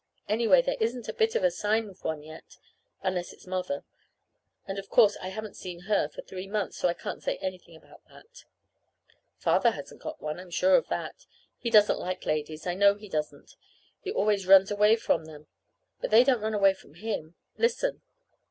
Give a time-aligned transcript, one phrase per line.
[0.27, 2.57] Anyway, there isn't a bit of a sign of one, yet,
[3.03, 3.83] unless it's Mother.
[4.65, 7.75] And of course, I haven't seen her for three months, so I can't say anything
[7.75, 8.45] about that.
[9.37, 10.39] Father hasn't got one.
[10.39, 11.27] I'm sure of that.
[11.59, 12.65] He doesn't like ladies.
[12.65, 13.55] I know he doesn't.
[13.99, 15.45] He always runs away from them.
[15.99, 17.35] But they don't run away from him!
[17.59, 18.01] Listen.